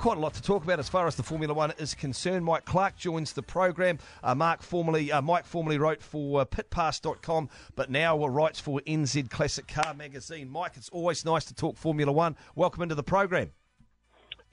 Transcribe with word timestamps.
quite 0.00 0.16
a 0.16 0.20
lot 0.20 0.32
to 0.32 0.40
talk 0.40 0.64
about 0.64 0.78
as 0.78 0.88
far 0.88 1.06
as 1.06 1.14
the 1.14 1.22
Formula 1.22 1.52
One 1.52 1.74
is 1.76 1.92
concerned. 1.92 2.42
Mike 2.42 2.64
Clark 2.64 2.96
joins 2.96 3.34
the 3.34 3.42
program. 3.42 3.98
Uh, 4.24 4.34
Mark 4.34 4.62
formerly, 4.62 5.12
uh, 5.12 5.20
Mike 5.20 5.44
formerly 5.44 5.76
wrote 5.76 6.00
for 6.00 6.40
uh, 6.40 6.44
pitpass.com, 6.46 7.50
but 7.76 7.90
now 7.90 8.26
writes 8.26 8.58
for 8.58 8.80
NZ 8.86 9.28
Classic 9.28 9.68
Car 9.68 9.92
Magazine. 9.92 10.48
Mike, 10.48 10.72
it's 10.76 10.88
always 10.88 11.26
nice 11.26 11.44
to 11.44 11.54
talk 11.54 11.76
Formula 11.76 12.10
One. 12.10 12.34
Welcome 12.54 12.82
into 12.82 12.94
the 12.94 13.02
program. 13.02 13.50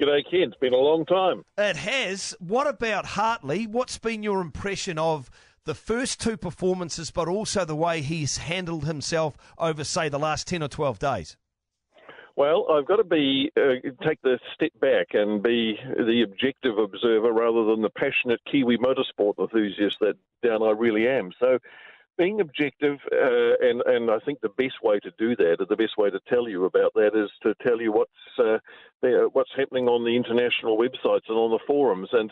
G'day, 0.02 0.30
Ken. 0.30 0.42
It's 0.42 0.58
been 0.58 0.74
a 0.74 0.78
long 0.78 1.06
time. 1.06 1.46
It 1.58 1.78
has. 1.78 2.36
What 2.40 2.68
about 2.68 3.06
Hartley? 3.06 3.68
What's 3.68 3.98
been 3.98 4.24
your 4.24 4.42
impression 4.42 5.00
of 5.00 5.32
the 5.64 5.76
first 5.76 6.20
two 6.20 6.36
performances, 6.36 7.10
but 7.10 7.30
also 7.30 7.64
the 7.64 7.74
way 7.74 8.02
he's 8.02 8.36
handled 8.36 8.84
himself 8.84 9.38
over, 9.58 9.86
say, 9.86 10.10
the 10.10 10.20
last 10.20 10.46
10 10.48 10.62
or 10.62 10.68
12 10.68 11.00
days? 11.00 11.38
Well, 12.38 12.68
I've 12.70 12.86
got 12.86 12.98
to 12.98 13.04
be 13.04 13.52
uh, 13.58 13.82
take 14.06 14.22
the 14.22 14.38
step 14.54 14.70
back 14.80 15.08
and 15.14 15.42
be 15.42 15.76
the 15.98 16.22
objective 16.22 16.78
observer 16.78 17.34
rather 17.34 17.66
than 17.66 17.82
the 17.82 17.90
passionate 17.90 18.40
Kiwi 18.46 18.78
motorsport 18.78 19.40
enthusiast 19.40 19.98
that 20.02 20.18
down 20.44 20.62
I 20.62 20.70
really 20.70 21.08
am. 21.08 21.32
So, 21.40 21.58
being 22.16 22.40
objective, 22.40 23.00
uh, 23.12 23.58
and 23.68 23.82
and 23.88 24.12
I 24.12 24.20
think 24.20 24.42
the 24.42 24.50
best 24.50 24.84
way 24.84 25.00
to 25.00 25.12
do 25.18 25.36
that, 25.36 25.66
the 25.68 25.76
best 25.76 25.98
way 25.98 26.12
to 26.12 26.20
tell 26.30 26.48
you 26.48 26.66
about 26.66 26.94
that, 26.94 27.16
is 27.16 27.32
to 27.42 27.56
tell 27.68 27.82
you 27.82 27.92
what's 27.92 28.12
uh, 28.38 28.60
what's 29.34 29.52
happening 29.58 29.88
on 29.88 30.06
the 30.06 30.16
international 30.16 30.78
websites 30.78 31.28
and 31.30 31.38
on 31.40 31.50
the 31.50 31.60
forums. 31.66 32.10
And 32.12 32.32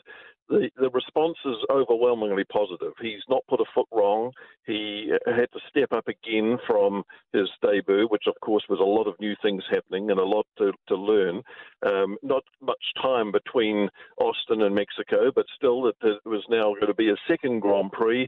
the, 0.50 0.70
the 0.78 0.90
response 0.92 1.38
is 1.46 1.56
overwhelmingly 1.72 2.44
positive. 2.46 2.94
He's 3.02 3.24
not 3.30 3.44
put 3.50 3.60
a 3.60 3.66
foot 3.74 3.88
wrong. 3.92 4.32
He 4.66 5.12
had 5.26 5.52
to 5.54 5.60
step 5.70 5.92
up 5.92 6.08
again 6.08 6.58
from 6.68 7.04
his 7.34 7.50
debut, 7.62 8.08
which 8.10 8.26
of 8.28 8.36
course 8.42 8.64
was 8.70 8.80
a 8.80 8.84
lot 8.84 9.08
of 9.08 9.20
new 9.20 9.36
things 9.42 9.64
happening 9.70 10.12
and 10.12 10.20
a 10.20 10.24
lot 10.24 10.46
to, 10.58 10.72
to 10.88 10.96
learn. 10.96 11.42
Um, 11.86 12.18
not 12.22 12.44
much 12.62 12.84
time 13.02 13.32
between 13.32 13.90
Austin 14.20 14.62
and 14.62 14.76
Mexico, 14.76 15.32
but 15.34 15.46
still 15.56 15.88
it, 15.88 15.96
it 16.04 16.20
was 16.26 16.44
now 16.50 16.74
going 16.74 16.88
to 16.88 16.94
be 16.94 17.10
a 17.10 17.16
second 17.28 17.62
Grand 17.62 17.92
Prix 17.92 18.28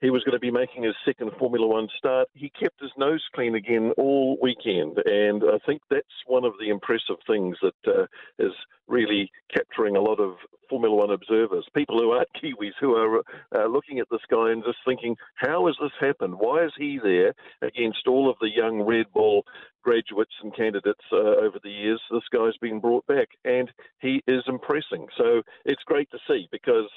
he 0.00 0.10
was 0.10 0.22
going 0.24 0.34
to 0.34 0.38
be 0.38 0.50
making 0.50 0.84
his 0.84 0.94
second 1.04 1.30
Formula 1.38 1.66
One 1.66 1.88
start. 1.96 2.28
He 2.34 2.50
kept 2.50 2.80
his 2.80 2.90
nose 2.96 3.24
clean 3.34 3.54
again 3.54 3.92
all 3.96 4.38
weekend, 4.40 4.98
and 5.04 5.42
I 5.44 5.58
think 5.66 5.82
that's 5.90 6.06
one 6.26 6.44
of 6.44 6.52
the 6.60 6.68
impressive 6.68 7.16
things 7.26 7.56
that 7.62 7.74
uh, 7.86 8.06
is 8.38 8.52
really 8.86 9.30
capturing 9.54 9.96
a 9.96 10.00
lot 10.00 10.20
of 10.20 10.36
Formula 10.68 10.94
One 10.94 11.10
observers, 11.10 11.66
people 11.74 11.98
who 11.98 12.10
aren't 12.10 12.28
Kiwis, 12.34 12.72
who 12.80 12.94
are 12.94 13.22
uh, 13.56 13.66
looking 13.66 13.98
at 13.98 14.06
this 14.10 14.20
guy 14.30 14.50
and 14.50 14.62
just 14.64 14.78
thinking, 14.84 15.16
how 15.34 15.66
has 15.66 15.76
this 15.80 15.92
happened? 16.00 16.34
Why 16.38 16.64
is 16.64 16.72
he 16.76 16.98
there 17.02 17.34
against 17.62 18.06
all 18.06 18.28
of 18.30 18.36
the 18.40 18.50
young 18.54 18.82
Red 18.82 19.06
Bull 19.12 19.44
graduates 19.82 20.34
and 20.42 20.54
candidates 20.54 21.04
uh, 21.12 21.16
over 21.16 21.58
the 21.62 21.70
years? 21.70 22.00
This 22.10 22.28
guy's 22.32 22.56
been 22.60 22.80
brought 22.80 23.06
back, 23.06 23.28
and 23.44 23.70
he 24.00 24.22
is 24.26 24.42
impressing. 24.46 25.06
So 25.16 25.42
it's 25.64 25.82
great 25.84 26.10
to 26.10 26.18
see 26.28 26.48
because 26.52 26.88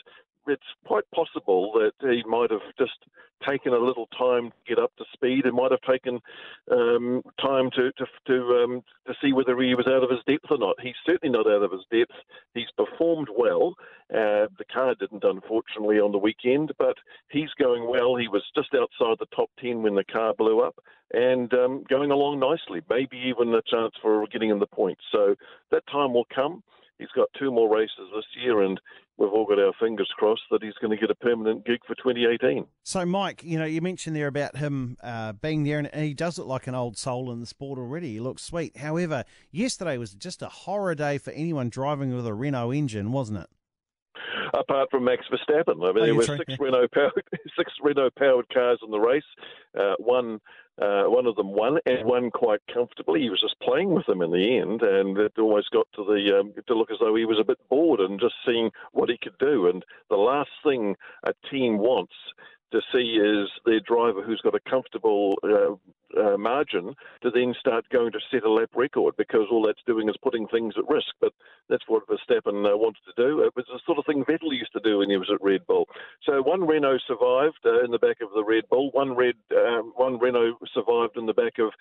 it's 0.47 0.63
quite 0.85 1.03
possible 1.13 1.71
that 1.73 1.93
he 2.01 2.23
might 2.27 2.51
have 2.51 2.61
just 2.77 2.97
taken 3.47 3.73
a 3.73 3.77
little 3.77 4.07
time 4.17 4.51
to 4.51 4.55
get 4.67 4.79
up 4.79 4.91
to 4.97 5.05
speed. 5.13 5.45
It 5.45 5.53
might 5.53 5.71
have 5.71 5.81
taken 5.81 6.19
um, 6.71 7.21
time 7.39 7.69
to 7.71 7.91
to 7.93 8.05
to, 8.27 8.63
um, 8.63 8.83
to 9.07 9.13
see 9.21 9.33
whether 9.33 9.59
he 9.59 9.75
was 9.75 9.87
out 9.87 10.03
of 10.03 10.09
his 10.09 10.19
depth 10.27 10.45
or 10.49 10.57
not. 10.57 10.75
He's 10.81 10.95
certainly 11.05 11.35
not 11.35 11.51
out 11.51 11.63
of 11.63 11.71
his 11.71 11.85
depth. 11.91 12.13
He's 12.53 12.71
performed 12.77 13.29
well. 13.35 13.75
Uh, 14.11 14.47
the 14.57 14.65
car 14.71 14.95
didn't, 14.95 15.23
unfortunately, 15.23 15.99
on 15.99 16.11
the 16.11 16.17
weekend, 16.17 16.71
but 16.77 16.97
he's 17.29 17.49
going 17.59 17.87
well. 17.87 18.15
He 18.15 18.27
was 18.27 18.43
just 18.55 18.73
outside 18.73 19.17
the 19.19 19.35
top 19.35 19.49
ten 19.59 19.81
when 19.81 19.95
the 19.95 20.03
car 20.03 20.33
blew 20.37 20.61
up, 20.61 20.75
and 21.13 21.53
um, 21.53 21.83
going 21.89 22.11
along 22.11 22.39
nicely. 22.39 22.81
Maybe 22.89 23.17
even 23.17 23.53
a 23.53 23.61
chance 23.61 23.93
for 24.01 24.25
getting 24.27 24.49
in 24.49 24.59
the 24.59 24.67
points. 24.67 25.01
So 25.11 25.35
that 25.71 25.87
time 25.87 26.13
will 26.13 26.27
come. 26.33 26.63
He's 27.01 27.09
got 27.15 27.29
two 27.39 27.51
more 27.51 27.67
races 27.67 28.11
this 28.13 28.25
year, 28.39 28.61
and 28.61 28.79
we've 29.17 29.31
all 29.31 29.47
got 29.47 29.57
our 29.57 29.73
fingers 29.79 30.07
crossed 30.15 30.43
that 30.51 30.61
he's 30.61 30.75
going 30.79 30.91
to 30.91 30.97
get 30.97 31.09
a 31.09 31.15
permanent 31.15 31.65
gig 31.65 31.79
for 31.87 31.95
2018. 31.95 32.67
So, 32.83 33.03
Mike, 33.07 33.43
you 33.43 33.57
know, 33.57 33.65
you 33.65 33.81
mentioned 33.81 34.15
there 34.15 34.27
about 34.27 34.55
him 34.55 34.97
uh, 35.01 35.33
being 35.33 35.63
there, 35.63 35.79
and 35.79 35.89
he 35.95 36.13
does 36.13 36.37
look 36.37 36.45
like 36.45 36.67
an 36.67 36.75
old 36.75 36.99
soul 36.99 37.31
in 37.31 37.39
the 37.39 37.47
sport 37.47 37.79
already. 37.79 38.13
He 38.13 38.19
looks 38.19 38.43
sweet. 38.43 38.77
However, 38.77 39.25
yesterday 39.49 39.97
was 39.97 40.13
just 40.13 40.43
a 40.43 40.49
horror 40.49 40.93
day 40.93 41.17
for 41.17 41.31
anyone 41.31 41.69
driving 41.69 42.15
with 42.15 42.27
a 42.27 42.35
Renault 42.35 42.71
engine, 42.71 43.11
wasn't 43.11 43.39
it? 43.39 43.49
apart 44.53 44.89
from 44.91 45.05
Max 45.05 45.25
Verstappen. 45.31 45.87
I 45.87 45.93
mean, 45.93 46.03
oh, 46.03 46.05
there 46.05 46.15
were 46.15 46.23
six 46.23 46.43
yeah. 46.47 46.55
Renault 46.59 46.87
powered 46.93 47.23
six 47.57 47.71
Renault 47.81 48.11
powered 48.17 48.47
cars 48.53 48.79
in 48.83 48.91
the 48.91 48.99
race. 48.99 49.23
Uh, 49.77 49.95
one 49.99 50.39
uh, 50.79 51.03
one 51.03 51.25
of 51.25 51.35
them 51.35 51.51
won 51.51 51.79
and 51.85 52.05
won 52.05 52.31
quite 52.31 52.61
comfortably. 52.73 53.21
He 53.21 53.29
was 53.29 53.41
just 53.41 53.59
playing 53.59 53.93
with 53.93 54.05
them 54.05 54.21
in 54.21 54.31
the 54.31 54.57
end, 54.57 54.81
and 54.81 55.17
it 55.17 55.33
almost 55.37 55.71
got 55.71 55.87
to 55.95 56.03
the 56.03 56.39
um, 56.39 56.53
to 56.67 56.73
look 56.75 56.91
as 56.91 56.97
though 56.99 57.15
he 57.15 57.25
was 57.25 57.39
a 57.39 57.45
bit 57.45 57.59
bored 57.69 57.99
and 57.99 58.19
just 58.19 58.35
seeing 58.45 58.71
what 58.91 59.09
he 59.09 59.17
could 59.21 59.37
do. 59.39 59.67
And 59.67 59.83
the 60.09 60.15
last 60.15 60.51
thing 60.63 60.95
a 61.23 61.33
team 61.49 61.77
wants 61.77 62.13
to 62.71 62.81
see 62.93 63.19
is 63.19 63.49
their 63.65 63.81
driver 63.81 64.21
who's 64.21 64.41
got 64.41 64.55
a 64.55 64.69
comfortable 64.69 65.37
uh, 65.43 65.75
uh, 66.19 66.37
margin 66.37 66.93
to 67.21 67.29
then 67.29 67.53
start 67.59 67.85
going 67.89 68.11
to 68.11 68.19
set 68.31 68.43
a 68.43 68.51
lap 68.51 68.69
record 68.75 69.15
because 69.17 69.47
all 69.51 69.65
that's 69.65 69.83
doing 69.85 70.09
is 70.09 70.15
putting 70.23 70.47
things 70.47 70.73
at 70.77 70.89
risk. 70.89 71.07
But 71.19 71.33
that's 71.69 71.83
what 71.87 72.07
Verstappen 72.07 72.65
uh, 72.65 72.77
wanted 72.77 73.01
to 73.05 73.23
do. 73.27 73.41
It 73.41 73.55
was 73.55 73.65
the 73.67 73.79
sort 73.85 73.99
of 73.99 74.05
thing 74.05 74.23
Vettel 74.23 74.55
used 74.55 74.73
to 74.73 74.81
do 74.83 74.99
when 74.99 75.09
he 75.09 75.17
was 75.17 75.29
at 75.33 75.43
Red 75.43 75.65
Bull. 75.67 75.80
One 76.61 76.69
Renault 76.69 76.99
survived 77.07 77.57
uh, 77.65 77.83
in 77.83 77.89
the 77.89 77.97
back 77.97 78.17
of 78.21 78.29
the 78.35 78.43
Red 78.43 78.69
Bull. 78.69 78.91
One 78.91 79.15
Red, 79.15 79.33
um, 79.57 79.93
one 79.95 80.19
Renault 80.19 80.59
survived 80.71 81.17
in 81.17 81.25
the 81.25 81.33
back 81.33 81.57
of 81.57 81.71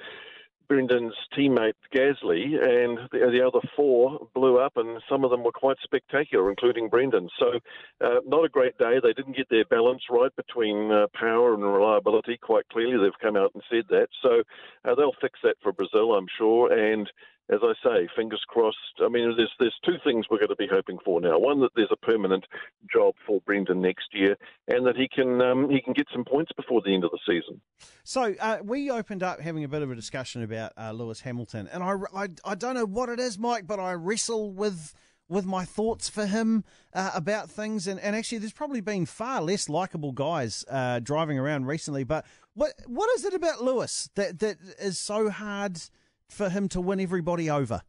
Brendon's 0.68 1.12
teammate 1.36 1.74
Gasly, 1.94 2.54
and 2.54 2.98
the, 3.12 3.30
the, 3.30 3.46
other 3.46 3.60
four 3.76 4.28
blew 4.34 4.58
up, 4.58 4.78
and 4.78 5.02
some 5.06 5.22
of 5.22 5.30
them 5.30 5.42
were 5.42 5.52
quite 5.52 5.76
spectacular, 5.82 6.48
including 6.48 6.88
Brendon. 6.88 7.28
So, 7.38 7.58
uh, 8.00 8.20
not 8.26 8.46
a 8.46 8.48
great 8.48 8.78
day. 8.78 9.00
They 9.02 9.12
didn't 9.12 9.36
get 9.36 9.50
their 9.50 9.66
balance 9.66 10.04
right 10.08 10.34
between 10.34 10.90
uh, 10.90 11.08
power 11.12 11.52
and 11.52 11.62
reliability. 11.62 12.38
Quite 12.38 12.66
clearly, 12.70 12.96
they've 12.96 13.20
come 13.20 13.36
out 13.36 13.50
and 13.52 13.62
said 13.70 13.84
that. 13.90 14.08
So, 14.22 14.42
uh, 14.86 14.94
they'll 14.94 15.12
fix 15.20 15.40
that 15.42 15.56
for 15.62 15.72
Brazil, 15.72 16.14
I'm 16.14 16.28
sure. 16.38 16.72
And 16.72 17.06
as 17.50 17.60
I 17.62 17.72
say, 17.84 18.08
fingers 18.16 18.42
crossed. 18.46 18.76
I 19.04 19.08
mean, 19.08 19.34
there's 19.36 19.50
there's 19.58 19.74
two 19.84 19.96
things 20.04 20.26
we're 20.30 20.38
going 20.38 20.48
to 20.48 20.56
be 20.56 20.68
hoping 20.70 20.98
for 21.04 21.20
now. 21.20 21.38
One 21.38 21.60
that 21.60 21.70
there's 21.74 21.90
a 21.90 21.96
permanent 21.96 22.44
job 22.92 23.14
for 23.26 23.40
Brendon 23.40 23.80
next 23.80 24.06
year, 24.12 24.36
and 24.68 24.86
that 24.86 24.96
he 24.96 25.08
can 25.08 25.40
um, 25.42 25.68
he 25.68 25.80
can 25.80 25.92
get 25.92 26.06
some 26.12 26.24
points 26.24 26.52
before 26.56 26.80
the 26.84 26.94
end 26.94 27.04
of 27.04 27.10
the 27.10 27.18
season. 27.26 27.60
So 28.04 28.34
uh, 28.40 28.58
we 28.62 28.90
opened 28.90 29.22
up 29.22 29.40
having 29.40 29.64
a 29.64 29.68
bit 29.68 29.82
of 29.82 29.90
a 29.90 29.94
discussion 29.94 30.42
about 30.42 30.72
uh, 30.78 30.92
Lewis 30.92 31.20
Hamilton, 31.20 31.68
and 31.72 31.82
I, 31.82 31.94
I 32.14 32.28
I 32.44 32.54
don't 32.54 32.74
know 32.74 32.86
what 32.86 33.08
it 33.08 33.18
is, 33.18 33.38
Mike, 33.38 33.66
but 33.66 33.80
I 33.80 33.92
wrestle 33.94 34.52
with 34.52 34.94
with 35.28 35.46
my 35.46 35.64
thoughts 35.64 36.08
for 36.08 36.26
him 36.26 36.64
uh, 36.92 37.12
about 37.14 37.48
things. 37.48 37.86
And, 37.86 38.00
and 38.00 38.16
actually, 38.16 38.38
there's 38.38 38.52
probably 38.52 38.80
been 38.80 39.06
far 39.06 39.40
less 39.40 39.68
likable 39.68 40.12
guys 40.12 40.64
uh, 40.68 40.98
driving 40.98 41.38
around 41.38 41.66
recently. 41.66 42.04
But 42.04 42.26
what 42.54 42.74
what 42.86 43.08
is 43.16 43.24
it 43.24 43.34
about 43.34 43.62
Lewis 43.62 44.10
that, 44.14 44.38
that 44.40 44.58
is 44.78 44.98
so 44.98 45.30
hard 45.30 45.80
for 46.30 46.48
him 46.48 46.68
to 46.70 46.80
win 46.80 47.00
everybody 47.00 47.50
over? 47.50 47.82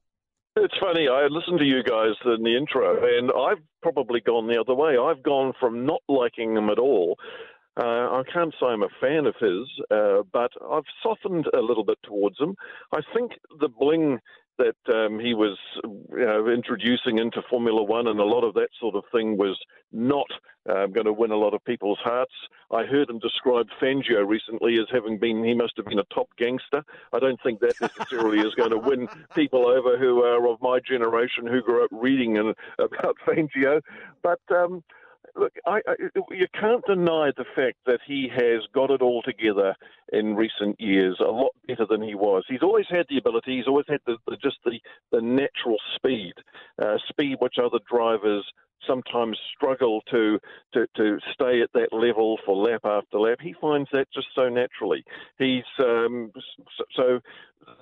It's 0.57 0.73
funny. 0.81 1.07
I 1.07 1.27
listened 1.27 1.59
to 1.59 1.65
you 1.65 1.81
guys 1.81 2.13
in 2.25 2.43
the 2.43 2.57
intro, 2.57 2.97
and 3.17 3.31
I've 3.31 3.63
probably 3.81 4.19
gone 4.19 4.47
the 4.47 4.59
other 4.59 4.75
way. 4.75 4.97
I've 4.97 5.23
gone 5.23 5.53
from 5.59 5.85
not 5.85 6.01
liking 6.09 6.57
him 6.57 6.69
at 6.69 6.77
all. 6.77 7.17
Uh, 7.81 8.19
I 8.19 8.23
can't 8.31 8.53
say 8.59 8.65
I'm 8.67 8.83
a 8.83 8.89
fan 8.99 9.25
of 9.25 9.35
his, 9.39 9.65
uh, 9.89 10.23
but 10.33 10.51
I've 10.69 10.83
softened 11.01 11.47
a 11.53 11.61
little 11.61 11.85
bit 11.85 11.99
towards 12.03 12.37
him. 12.37 12.55
I 12.93 12.99
think 13.15 13.31
the 13.61 13.69
bling 13.69 14.19
that 14.57 14.93
um, 14.93 15.19
he 15.19 15.33
was 15.33 15.57
you 15.83 16.25
know, 16.25 16.47
introducing 16.49 17.17
into 17.17 17.41
Formula 17.49 17.83
One, 17.83 18.07
and 18.07 18.19
a 18.19 18.25
lot 18.25 18.43
of 18.43 18.53
that 18.55 18.69
sort 18.79 18.95
of 18.95 19.03
thing 19.11 19.37
was 19.37 19.59
not 19.91 20.27
um, 20.69 20.91
going 20.91 21.05
to 21.05 21.13
win 21.13 21.31
a 21.31 21.35
lot 21.35 21.53
of 21.53 21.63
people's 21.65 21.99
hearts. 22.03 22.33
I 22.71 22.83
heard 22.83 23.09
him 23.09 23.19
describe 23.19 23.67
Fangio 23.81 24.27
recently 24.27 24.75
as 24.75 24.85
having 24.91 25.17
been, 25.17 25.43
he 25.43 25.53
must 25.53 25.73
have 25.77 25.85
been 25.85 25.99
a 25.99 26.13
top 26.13 26.29
gangster. 26.37 26.83
I 27.11 27.19
don't 27.19 27.39
think 27.41 27.59
that 27.61 27.73
necessarily 27.81 28.39
is 28.39 28.53
going 28.55 28.69
to 28.69 28.77
win 28.77 29.07
people 29.35 29.67
over 29.67 29.97
who 29.97 30.23
are 30.23 30.47
of 30.47 30.61
my 30.61 30.79
generation 30.79 31.47
who 31.47 31.61
grew 31.61 31.83
up 31.83 31.89
reading 31.91 32.37
and, 32.37 32.53
about 32.79 33.17
Fangio. 33.27 33.81
But 34.21 34.39
um, 34.51 34.83
look, 35.35 35.53
I, 35.65 35.81
I, 35.87 35.95
you 36.31 36.47
can't 36.59 36.85
deny 36.85 37.31
the 37.35 37.45
fact 37.55 37.77
that 37.85 37.99
he 38.05 38.29
has 38.33 38.61
got 38.73 38.91
it 38.91 39.01
all 39.01 39.21
together 39.21 39.75
in 40.11 40.35
recent 40.35 40.79
years, 40.79 41.17
a 41.19 41.31
lot 41.31 41.51
better 41.67 41.85
than 41.89 42.01
he 42.01 42.15
was. 42.15 42.43
He's 42.47 42.63
always 42.63 42.85
had 42.89 43.05
the 43.09 43.17
ability. 43.17 43.57
He's 43.57 43.67
always 43.67 43.85
had 43.87 43.99
the, 44.05 44.17
the 44.27 44.37
just 44.37 44.57
the, 44.65 44.79
the 45.11 45.21
natural 45.21 45.77
speed, 45.95 46.33
uh, 46.81 46.97
speed 47.09 47.37
which 47.39 47.55
other 47.63 47.79
drivers 47.89 48.45
sometimes 48.87 49.37
struggle 49.55 50.01
to, 50.09 50.39
to 50.73 50.87
to 50.95 51.19
stay 51.33 51.61
at 51.61 51.71
that 51.73 51.93
level 51.93 52.39
for 52.45 52.55
lap 52.55 52.81
after 52.83 53.19
lap. 53.19 53.37
He 53.41 53.53
finds 53.59 53.89
that 53.93 54.07
just 54.13 54.27
so 54.35 54.49
naturally. 54.49 55.03
He's 55.37 55.63
um, 55.79 56.31
so 56.95 57.19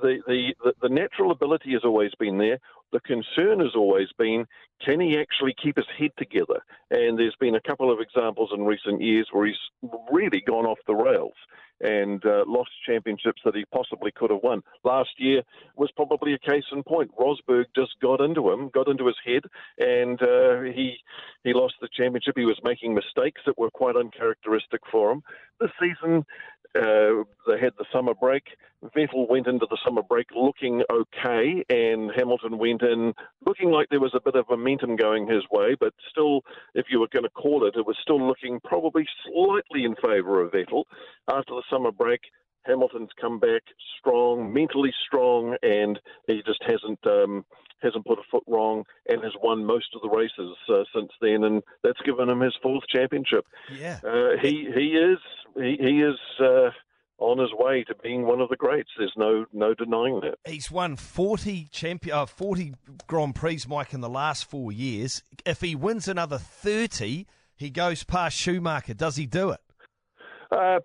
the, 0.01 0.19
the 0.28 0.74
the 0.81 0.90
natural 0.90 1.31
ability 1.31 1.72
has 1.74 1.84
always 1.84 2.12
been 2.19 2.38
there. 2.38 2.60
The 2.91 3.00
concern 3.01 3.59
has 3.59 3.75
always 3.75 4.07
been 4.18 4.45
can 4.83 5.00
he 5.00 5.18
actually 5.19 5.53
keep 5.62 5.75
his 5.75 5.86
head 5.97 6.12
together? 6.18 6.62
And 6.89 7.19
there's 7.19 7.36
been 7.39 7.56
a 7.56 7.62
couple 7.62 7.91
of 7.91 8.00
examples 8.00 8.51
in 8.53 8.65
recent 8.65 9.01
years 9.01 9.27
where 9.31 9.45
he's 9.45 9.56
really 10.12 10.41
gone 10.41 10.65
off 10.65 10.80
the 10.88 10.95
rails 10.95 11.36
and 11.81 12.25
uh, 12.25 12.44
lost 12.45 12.71
championships 12.86 13.41
that 13.45 13.56
he 13.56 13.65
possibly 13.74 14.12
could 14.12 14.31
have 14.31 14.44
won. 14.44 14.62
Last 14.83 15.12
year 15.18 15.44
was 15.75 15.91
probably 15.95 16.33
a 16.33 16.39
case 16.39 16.65
in 16.71 16.83
point. 16.83 17.12
Rosberg 17.18 17.65
just 17.75 17.91
got 18.01 18.21
into 18.21 18.51
him, 18.51 18.69
got 18.74 18.88
into 18.88 19.07
his 19.07 19.15
head, 19.25 19.44
and 19.77 20.21
uh, 20.21 20.62
he 20.62 20.97
he 21.44 21.53
lost 21.53 21.75
the 21.81 21.89
championship. 21.95 22.36
He 22.38 22.45
was 22.45 22.59
making 22.63 22.94
mistakes 22.94 23.41
that 23.45 23.57
were 23.57 23.71
quite 23.71 23.95
uncharacteristic 23.95 24.81
for 24.91 25.12
him. 25.12 25.24
This 25.59 25.71
season, 25.80 26.25
uh, 26.75 27.24
they 27.48 27.60
had 27.60 27.74
the 27.77 27.86
summer 27.92 28.13
break. 28.13 28.44
Vettel 28.95 29.27
went 29.30 29.48
into 29.48 29.66
the 29.69 29.77
summer 29.83 30.04
break 30.04 30.27
looking 30.36 30.83
okay, 30.92 31.63
and 31.69 32.12
Hamilton 32.16 32.57
went 32.57 32.81
in 32.81 33.13
looking 33.45 33.71
like 33.71 33.88
there 33.89 34.00
was 34.00 34.13
a 34.16 34.21
bit 34.21 34.36
of 34.36 34.45
momentum 34.50 34.95
going 34.95 35.27
his 35.27 35.44
way, 35.51 35.75
but 35.80 35.94
still, 36.12 36.42
if 36.75 36.86
you 36.89 37.00
were 37.00 37.10
going 37.12 37.24
to 37.24 37.30
call 37.30 37.66
it, 37.66 37.75
it 37.75 37.86
was 37.86 37.98
still 38.01 38.25
looking 38.25 38.60
probably 38.63 39.06
slightly 39.25 39.83
in 39.83 39.95
favour 39.95 40.42
of 40.42 40.51
Vettel. 40.51 40.83
After 41.30 41.56
the 41.56 41.63
summer 41.69 41.92
break, 41.92 42.21
Hamilton's 42.66 43.10
come 43.19 43.39
back 43.39 43.63
strong, 44.00 44.54
mentally 44.54 44.94
strong, 45.07 45.56
and 45.62 46.00
he 46.27 46.42
just 46.45 46.63
hasn't 46.63 47.00
um, 47.06 47.45
hasn't 47.81 48.06
put 48.06 48.19
a 48.19 48.24
foot 48.30 48.44
wrong 48.48 48.83
and 49.07 49.24
has 49.24 49.33
won 49.42 49.65
most 49.65 49.88
of 49.95 50.01
the 50.01 50.10
races 50.10 50.56
uh, 50.69 50.83
since 50.94 51.12
then, 51.22 51.44
and 51.44 51.63
that's 51.83 52.01
given 52.01 52.30
him 52.30 52.42
his 52.42 52.56
fourth 52.62 52.83
championship. 52.88 53.45
Yeah, 53.74 54.00
uh, 54.04 54.38
he 54.42 54.69
he 54.74 54.89
is 54.89 55.18
he, 55.62 55.78
he 55.80 56.02
is. 56.02 56.18
Uh, 56.40 56.72
on 57.20 57.38
his 57.38 57.52
way 57.54 57.84
to 57.84 57.94
being 58.02 58.26
one 58.26 58.40
of 58.42 58.50
the 58.50 58.56
greats. 58.56 58.90
There's 58.98 59.14
no 59.18 59.46
no 59.54 59.74
denying 59.74 60.22
that. 60.22 60.36
He's 60.50 60.72
won 60.72 60.96
40 60.96 61.68
champion, 61.72 62.16
uh, 62.16 62.26
40 62.26 62.74
Grand 63.08 63.36
Prix, 63.36 63.60
Mike, 63.68 63.94
in 63.94 64.02
the 64.02 64.10
last 64.10 64.46
four 64.46 64.72
years. 64.72 65.24
If 65.46 65.62
he 65.62 65.76
wins 65.76 66.08
another 66.08 66.38
30, 66.38 67.28
he 67.56 67.70
goes 67.70 68.04
past 68.04 68.38
Schumacher. 68.38 68.94
Does 68.94 69.18
he 69.18 69.26
do 69.26 69.52
it? 69.52 69.60
Uh, 70.52 70.80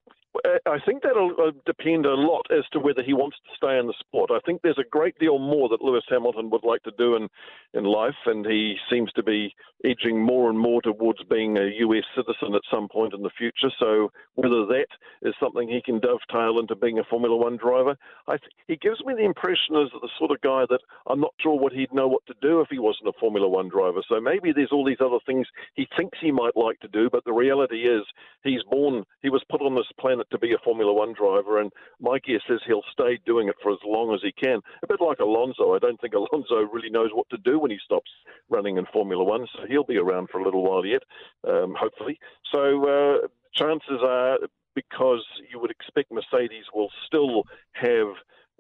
I 0.45 0.79
think 0.85 1.03
that'll 1.03 1.35
uh, 1.39 1.53
depend 1.65 2.05
a 2.05 2.13
lot 2.13 2.47
as 2.51 2.65
to 2.73 2.79
whether 2.79 3.03
he 3.03 3.15
wants 3.15 3.39
to 3.39 3.57
stay 3.57 3.79
in 3.79 3.87
the 3.87 3.95
sport. 3.99 4.31
I 4.31 4.41
think 4.45 4.61
there's 4.61 4.79
a 4.79 4.91
great 4.91 5.19
deal 5.19 5.39
more 5.39 5.71
that 5.71 5.81
Lewis 5.81 6.05
Hamilton 6.11 6.51
would 6.51 6.65
like 6.65 6.83
to 6.83 6.93
do 6.99 7.17
in, 7.17 7.29
in 7.73 7.85
life, 7.85 8.15
and 8.27 8.45
he 8.45 8.77
seems 8.91 9.11
to 9.13 9.23
be 9.23 9.55
edging 9.85 10.21
more 10.21 10.51
and 10.51 10.59
more 10.59 10.83
towards 10.83 11.23
being 11.31 11.57
a 11.57 11.73
US 11.79 12.05
citizen 12.15 12.55
at 12.55 12.61
some 12.71 12.89
point 12.89 13.15
in 13.15 13.23
the 13.23 13.31
future. 13.39 13.71
So 13.79 14.13
whether 14.35 14.67
that 14.67 14.87
is 15.23 15.35
something 15.41 15.67
he 15.67 15.81
can 15.81 15.99
dovetail 15.99 16.59
into 16.59 16.77
being 16.77 16.99
a 16.99 17.05
Formula 17.05 17.37
One 17.37 17.57
driver, 17.57 17.97
th- 18.29 18.41
he 18.69 18.77
gives 18.77 19.03
me 19.05 19.15
the 19.15 19.25
impression 19.25 19.77
as 19.77 19.89
the 19.93 20.11
sort 20.19 20.31
of 20.31 20.43
guy 20.43 20.65
that 20.69 20.81
I'm 21.07 21.21
not 21.21 21.35
sure 21.41 21.59
what 21.59 21.73
he'd 21.73 21.93
know 21.95 22.09
what 22.09 22.27
to 22.27 22.35
do 22.43 22.61
if 22.61 22.69
he 22.71 22.79
wasn't 22.79 23.09
a 23.09 23.19
Formula 23.19 23.49
One 23.49 23.71
driver. 23.71 24.03
So 24.09 24.21
maybe 24.21 24.53
there's 24.53 24.73
all 24.73 24.85
these 24.85 25.01
other 25.01 25.25
things 25.25 25.47
he 25.75 25.89
thinks 25.97 26.19
he 26.21 26.33
might 26.33 26.57
like 26.57 26.81
to 26.81 26.89
do, 26.89 27.09
but 27.11 27.25
the 27.25 27.33
reality 27.33 27.89
is 27.89 28.05
he's 28.43 28.63
born, 28.71 29.05
he 29.23 29.31
was 29.31 29.43
put 29.51 29.63
on 29.63 29.75
this 29.75 29.87
planet 29.99 30.27
to 30.35 30.39
be 30.39 30.53
a 30.53 30.59
Formula 30.65 30.93
One 30.93 31.15
driver, 31.15 31.61
and 31.61 31.73
my 32.01 32.19
guess 32.19 32.43
is 32.49 32.61
he'll 32.67 32.83
stay 32.93 33.19
doing 33.25 33.49
it 33.49 33.55
for 33.63 33.73
as 33.73 33.79
long 33.87 34.13
as 34.15 34.21
he 34.23 34.33
can. 34.33 34.61
A 34.83 34.87
bit 34.87 35.01
like 35.01 35.21
Alonso. 35.21 35.75
I 35.75 35.79
don't 35.79 36.01
think 36.01 36.15
Alonso 36.15 36.57
really 36.73 36.91
knows 36.91 37.11
what 37.13 37.29
to 37.31 37.39
do 37.39 37.59
when 37.59 37.71
he 37.71 37.79
stops 37.85 38.11
running 38.51 38.77
in 38.77 38.87
Formula 38.93 39.25
One, 39.25 39.47
so 39.55 39.67
he'll 39.69 39.85
be 39.85 39.97
around 39.97 40.29
for 40.31 40.41
a 40.41 40.45
little 40.45 40.63
while 40.63 40.85
yet, 40.85 41.03
um, 41.49 41.75
hopefully. 41.79 42.19
So 42.53 42.85
uh, 42.85 43.27
chances 43.55 44.01
are, 44.03 44.39
because 44.75 45.25
you 45.51 45.61
would 45.61 45.71
expect 45.71 46.13
Mercedes 46.13 46.65
will 46.75 46.91
still 47.07 47.45
have 47.73 48.09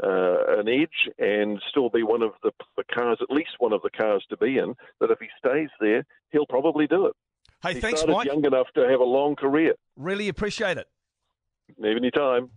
uh, 0.02 0.58
an 0.58 0.68
edge 0.68 1.08
and 1.18 1.60
still 1.70 1.88
be 1.88 2.02
one 2.02 2.22
of 2.22 2.32
the, 2.42 2.50
the, 2.76 2.84
cars, 2.92 3.18
at 3.20 3.30
least 3.30 3.50
one 3.58 3.72
of 3.72 3.82
the 3.82 3.90
cars 3.90 4.24
to 4.30 4.36
be 4.36 4.58
in, 4.58 4.74
that 5.00 5.10
if 5.10 5.18
he 5.20 5.28
stays 5.38 5.68
there, 5.80 6.04
he'll 6.30 6.46
probably 6.46 6.86
do 6.86 7.06
it. 7.06 7.14
Hey, 7.62 7.74
he 7.74 7.80
thanks, 7.80 8.04
Mike. 8.06 8.26
young 8.26 8.44
enough 8.44 8.66
to 8.74 8.88
have 8.88 9.00
a 9.00 9.04
long 9.04 9.36
career. 9.36 9.74
Really 9.96 10.28
appreciate 10.28 10.76
it. 10.78 10.86
Maybe 11.78 11.96
anytime. 11.96 12.50